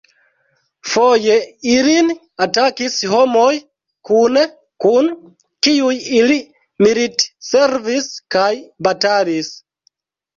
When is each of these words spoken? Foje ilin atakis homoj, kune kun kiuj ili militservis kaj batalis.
Foje 0.91 1.33
ilin 1.73 2.07
atakis 2.45 2.95
homoj, 3.11 3.51
kune 4.09 4.45
kun 4.85 5.11
kiuj 5.67 5.91
ili 6.21 6.39
militservis 6.87 8.09
kaj 8.37 8.49
batalis. 8.89 9.53